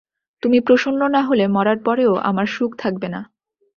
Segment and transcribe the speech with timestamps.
[0.43, 3.21] তুমি প্রসন্ন না হলে মরার পরেও আমার সুখ থাকবে না।